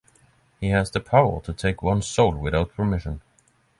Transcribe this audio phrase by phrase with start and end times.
[0.59, 3.21] He has the power to take one's soul without permission.